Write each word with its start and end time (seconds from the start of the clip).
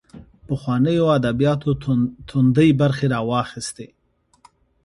پخوانیو 0.47 1.05
ادبیاتو 1.17 1.69
توندۍ 2.29 2.67
برخې 2.81 3.05
راواخیستې 3.13 3.87